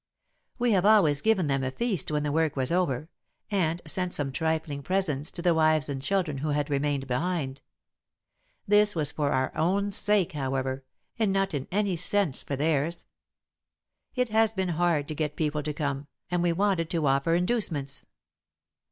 "We 0.57 0.71
have 0.71 0.83
always 0.83 1.21
given 1.21 1.45
them 1.45 1.63
a 1.63 1.69
feast 1.69 2.09
when 2.09 2.23
the 2.23 2.31
work 2.31 2.55
was 2.55 2.71
over, 2.71 3.07
and 3.51 3.83
sent 3.85 4.13
some 4.13 4.31
trifling 4.31 4.81
presents 4.81 5.29
to 5.29 5.43
the 5.43 5.53
wives 5.53 5.89
and 5.89 6.01
children 6.01 6.39
who 6.39 6.49
had 6.49 6.71
remained 6.71 7.05
behind. 7.05 7.61
This 8.67 8.95
was 8.95 9.11
for 9.11 9.29
our 9.29 9.55
own 9.55 9.91
sake, 9.91 10.31
however, 10.31 10.83
and 11.19 11.31
not 11.31 11.53
in 11.53 11.67
any 11.71 11.95
sense 11.95 12.41
for 12.41 12.55
theirs. 12.55 13.05
It 14.15 14.29
has 14.29 14.51
been 14.51 14.69
hard 14.69 15.07
to 15.07 15.13
get 15.13 15.35
people 15.35 15.61
to 15.61 15.71
come, 15.71 16.07
and 16.31 16.41
we 16.41 16.51
wanted 16.51 16.89
to 16.89 17.05
offer 17.05 17.35
inducements. 17.35 18.07